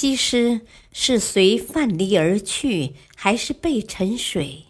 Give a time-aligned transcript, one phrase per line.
[0.00, 0.60] 西施
[0.92, 4.66] 是随范蠡而去，还是被沉水？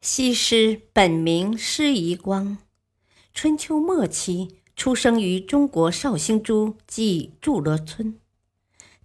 [0.00, 2.56] 西施本名施夷光，
[3.34, 8.18] 春秋末期出生于中国绍兴诸暨祝罗村，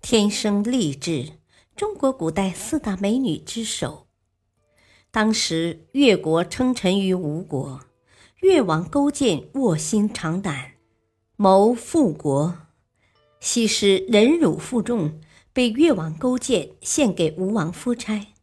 [0.01, 1.33] 天生丽质，
[1.75, 4.07] 中国古代四大美女之首。
[5.11, 7.81] 当时越国称臣于吴国，
[8.39, 10.75] 越王勾践卧薪尝胆，
[11.35, 12.59] 谋复国。
[13.45, 15.21] 西施忍辱负重，
[15.53, 18.33] 被越王勾践献给吴王夫差，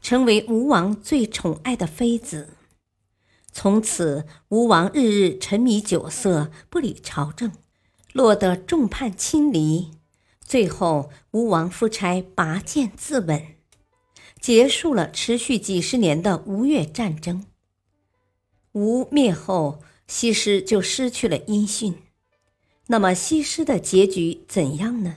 [0.00, 2.50] 成为吴王最宠爱的妃子。
[3.50, 7.50] 从此，吴王日日沉迷酒色，不理朝政，
[8.12, 9.90] 落得众叛亲离。
[10.40, 13.56] 最后，吴王夫差拔剑自刎，
[14.40, 17.44] 结束了持续几十年的吴越战争。
[18.70, 22.03] 吴灭后，西施就失去了音讯。
[22.88, 25.16] 那么西施的结局怎样呢？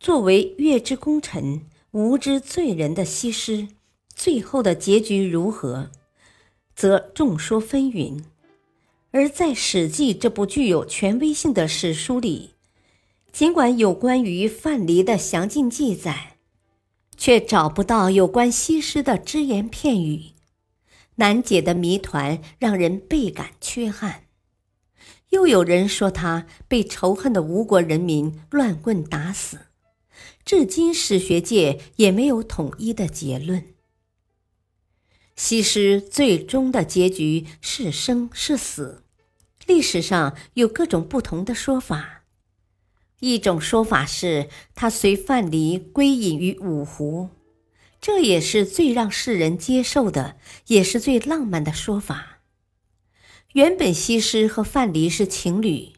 [0.00, 3.68] 作为月之功臣、吴之罪人的西施，
[4.14, 5.90] 最后的结局如何，
[6.74, 8.24] 则众说纷纭。
[9.10, 12.54] 而在《史记》这部具有权威性的史书里，
[13.30, 16.38] 尽管有关于范蠡的详尽记载，
[17.18, 20.30] 却找不到有关西施的只言片语，
[21.16, 24.24] 难解的谜团让人倍感缺憾。
[25.32, 29.60] 又有人说他被仇恨的吴国人民乱棍打死，
[30.44, 33.64] 至今史学界也没有统一的结论。
[35.34, 39.04] 西施最终的结局是生是死，
[39.66, 42.24] 历史上有各种不同的说法。
[43.20, 47.30] 一种说法是他随范蠡归隐于五湖，
[48.02, 52.41] 这也是最让世人接受的，也是最浪漫的说法。
[53.52, 55.90] 原本西施和范蠡是情侣，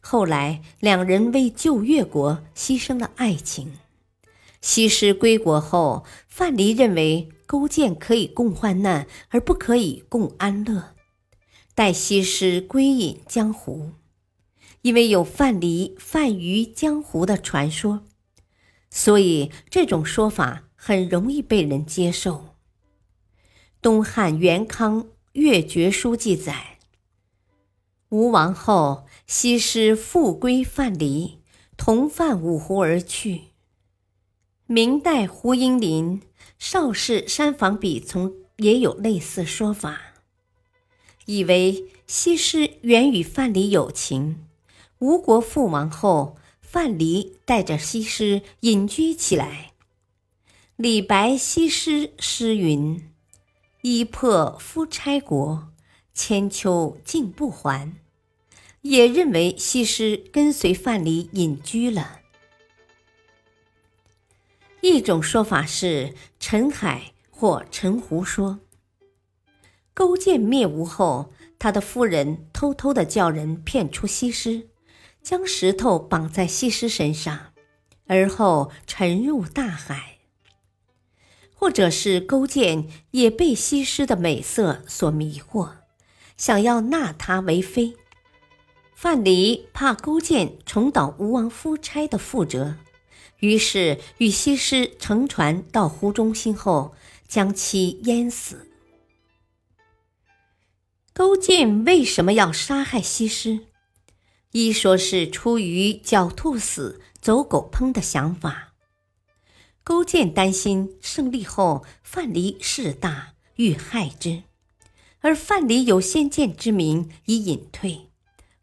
[0.00, 3.74] 后来两人为救越国牺牲了爱情。
[4.62, 10.94] 西施归国后，范蠡认为勾践可以共患难，而不可以共安乐，
[11.74, 13.90] 待西施归隐江湖。
[14.80, 18.04] 因为有范蠡泛于江湖的传说，
[18.90, 22.56] 所以这种说法很容易被人接受。
[23.82, 26.73] 东汉元康《越绝书》记载。
[28.14, 31.38] 吴王后，西施复归范蠡，
[31.76, 33.46] 同泛五湖而去。
[34.66, 36.20] 明代胡应麟
[36.56, 40.00] 《邵氏山房笔从》也有类似说法，
[41.26, 44.46] 以为西施原与范蠡有情。
[45.00, 49.72] 吴国覆亡后，范蠡带着西施隐居起来。
[50.76, 53.10] 李白《西施》诗云
[53.82, 55.72] ：“衣破夫差国，
[56.14, 57.92] 千秋竟不还。”
[58.84, 62.20] 也认为西施跟随范蠡隐居了。
[64.82, 68.60] 一种说法是陈海或陈胡说，
[69.94, 74.68] 勾践灭吴后，他的夫人偷偷的叫人骗出西施，
[75.22, 77.54] 将石头绑在西施身上，
[78.06, 80.18] 而后沉入大海。
[81.54, 85.70] 或者是勾践也被西施的美色所迷惑，
[86.36, 87.96] 想要纳她为妃。
[89.04, 92.76] 范蠡怕勾践重蹈吴王夫差的覆辙，
[93.40, 96.94] 于是与西施乘船到湖中心后，
[97.28, 98.66] 将其淹死。
[101.12, 103.66] 勾践为什么要杀害西施？
[104.52, 108.72] 一说是出于狡兔死，走狗烹的想法。
[109.82, 114.44] 勾践担心胜利后范蠡势大，欲害之，
[115.20, 118.08] 而范蠡有先见之明，已隐退。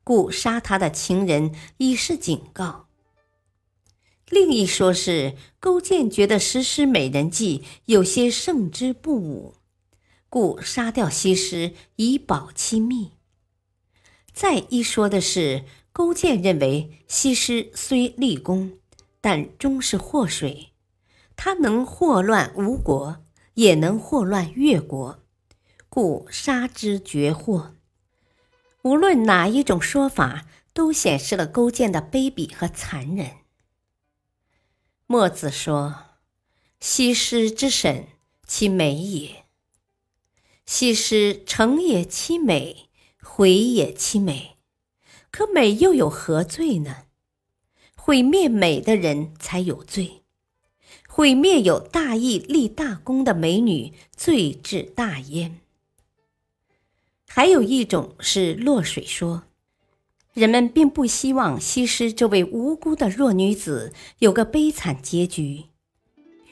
[0.03, 2.88] 故杀他的情人以示警告。
[4.30, 9.56] 另一说是勾践觉得实施美人计有些胜之不武，
[10.30, 13.12] 故杀掉西施以保其密。
[14.31, 18.80] 再一说的是勾践认为西施虽立功，
[19.19, 20.69] 但终是祸水，
[21.36, 23.25] 他能祸乱吴国，
[23.56, 25.19] 也能祸乱越国，
[25.89, 27.75] 故杀之绝祸。
[28.83, 33.31] 无论哪一种说法，都显示了勾践的卑鄙和残忍。
[35.06, 36.06] 墨子说
[36.80, 38.07] ：“西施之审，
[38.48, 39.45] 其美也。
[40.66, 42.89] 西施成也其美，
[43.22, 44.57] 毁也其美。
[45.30, 47.04] 可美又有何罪呢？
[47.95, 50.24] 毁灭美的人才有罪。
[51.07, 55.60] 毁灭有大义立大功的美女，罪至大焉。
[57.33, 59.44] 还有一种是落水说，
[60.33, 65.63] 人们并不希望西施这位无辜的弱女子有个悲惨结局，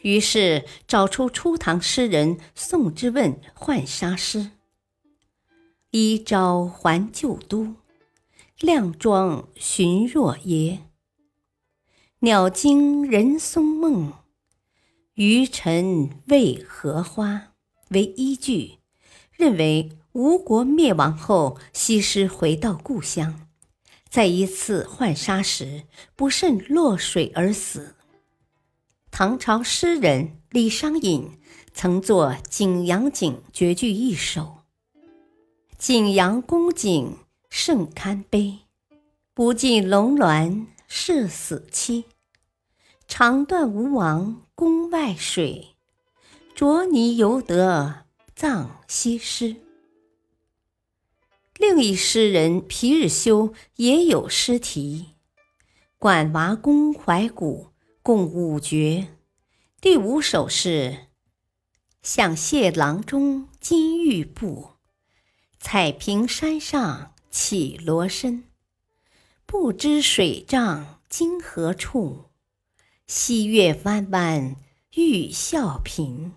[0.03, 4.39] 于是找出初唐诗人宋之问《浣纱诗》
[5.91, 7.75] ：“一朝还旧都，
[8.57, 10.79] 靓妆寻若耶。
[12.19, 14.13] 鸟惊人松梦。”
[15.15, 17.51] 余尘为荷花
[17.89, 18.78] 为依据，
[19.39, 23.47] 认为吴国灭亡后，西施回到故乡，
[24.09, 25.83] 在一次浣纱时
[26.17, 27.95] 不慎落水而死。
[29.09, 31.39] 唐朝诗人李商隐
[31.73, 34.57] 曾作《景阳景》绝句一首
[35.79, 37.19] ：“景阳宫景
[37.49, 38.59] 甚堪悲，
[39.33, 42.03] 不尽龙鸾是死期。
[43.07, 45.77] 长断吴王。”宫外水，
[46.53, 48.07] 着泥犹得
[48.39, 49.57] 葬西施。
[51.57, 55.15] 另一诗人皮日休也有诗题
[55.99, 57.67] ：“管娃宫怀古，
[58.01, 59.09] 共五绝。”
[59.81, 61.07] 第五首是
[62.01, 64.69] ：“想谢郎中金玉布，
[65.59, 68.45] 彩屏山上起罗身。
[69.45, 72.29] 不知水涨今何处？”
[73.05, 74.55] 溪月弯弯
[74.95, 76.31] 欲笑贫。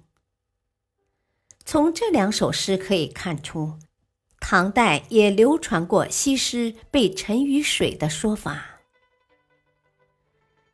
[1.72, 3.78] 从这两首诗可以看出，
[4.40, 8.82] 唐代也流传过西施被沉于水的说法。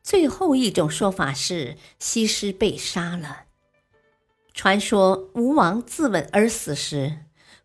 [0.03, 3.45] 最后一种说法是西施被杀了。
[4.53, 7.19] 传说吴王自刎而死时，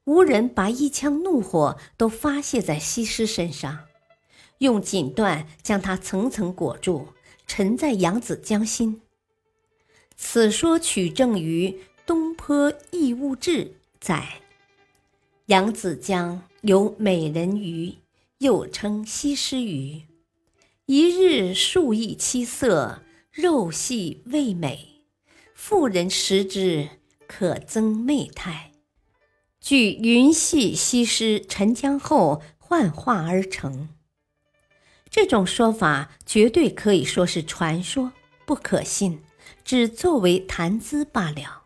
[0.04, 3.86] 吴人把一腔怒火都发泄在西施身上，
[4.60, 7.08] 用锦缎将她层层裹住。
[7.48, 9.02] 沉在扬子江心。
[10.16, 11.70] 此说取证于
[12.06, 13.64] 《东坡异物志》
[14.02, 14.42] 载，
[15.46, 17.96] 扬子江有美人鱼，
[18.40, 20.02] 又称西施鱼。
[20.86, 23.02] 一日数异七色，
[23.32, 25.06] 肉细味美，
[25.56, 26.90] 妇人食之
[27.26, 28.72] 可增媚态。
[29.62, 33.88] 据云系西施沉江后幻化而成。
[35.10, 38.12] 这种说法绝对可以说是传说，
[38.46, 39.22] 不可信，
[39.64, 41.63] 只作为谈资罢了。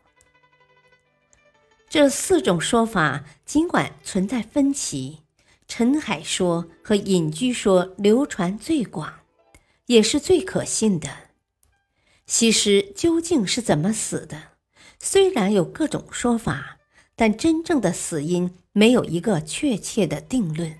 [1.89, 5.19] 这四种说法尽管存在分歧，
[5.67, 9.21] 陈海说和隐居说流传最广，
[9.85, 11.09] 也是最可信的。
[12.25, 14.57] 西施究竟是怎么死的？
[14.99, 16.77] 虽然有各种说法，
[17.15, 20.79] 但真正的死因没有一个确切的定论。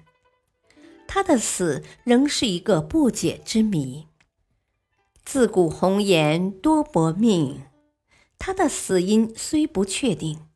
[1.07, 4.07] 他的死仍是一个不解之谜。
[5.23, 7.63] 自古红颜多薄命，
[8.37, 10.46] 他的死因虽不确定，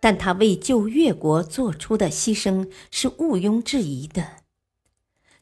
[0.00, 4.36] 但他为救越国做出的牺牲是毋庸置疑的。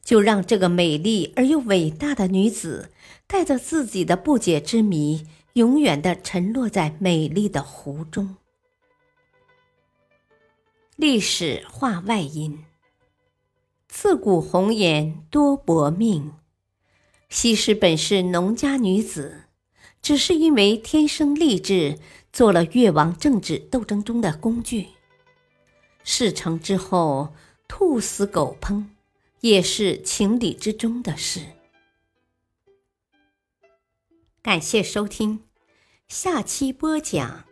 [0.03, 2.91] 就让这个美丽而又伟大的女子，
[3.25, 8.35] 带着自己的不解之谜，永远的沉落在美丽的湖中。
[10.95, 12.63] 历史话外音。
[13.87, 16.33] 自古红颜多薄命，
[17.29, 19.45] 西施本是农家女子，
[20.01, 21.97] 只是因为天生丽质，
[22.35, 24.89] 做了越王政治斗争中的工具。
[26.03, 27.33] 事成之后，
[27.65, 28.87] 兔死狗烹，
[29.39, 31.39] 也是情理之中的事。
[34.41, 35.45] 感谢收听，
[36.09, 37.45] 下期播讲：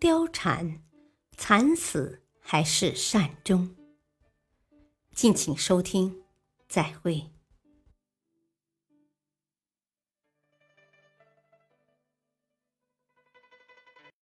[0.00, 0.80] 貂蝉
[1.36, 3.76] 惨死还是善终？
[5.14, 6.22] 敬请收听，
[6.66, 7.30] 再会。